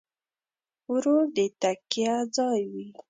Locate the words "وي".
2.73-2.87